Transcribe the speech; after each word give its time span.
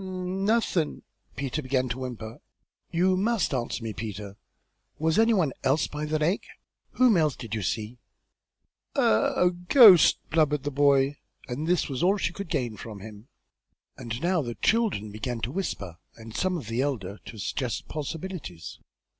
"N 0.00 0.44
Nothin'" 0.44 1.02
Peter 1.34 1.60
began 1.60 1.88
to 1.88 1.98
whimper. 1.98 2.40
"You 2.92 3.16
must 3.16 3.52
answer 3.52 3.82
me, 3.82 3.92
Peter; 3.92 4.36
was 4.96 5.18
any 5.18 5.34
one 5.34 5.52
else 5.64 5.88
by 5.88 6.04
the 6.04 6.20
lake? 6.20 6.46
Whom 6.92 7.16
else 7.16 7.34
did 7.34 7.52
you 7.52 7.62
see?" 7.62 7.98
"A 8.94 9.00
a 9.34 9.50
ghost!" 9.50 10.18
blubbered 10.30 10.62
the 10.62 10.70
boy, 10.70 11.16
and 11.48 11.66
this 11.66 11.88
was 11.88 12.04
all 12.04 12.16
she 12.16 12.32
could 12.32 12.48
gain 12.48 12.76
from 12.76 13.00
him. 13.00 13.26
And 13.96 14.22
now 14.22 14.40
the 14.40 14.54
children 14.54 15.10
began 15.10 15.40
to 15.40 15.50
whisper, 15.50 15.98
and 16.14 16.32
some 16.32 16.56
of 16.56 16.68
the 16.68 16.80
elder 16.80 17.18
to 17.24 17.36
suggest 17.38 17.88
possibilities. 17.88 18.78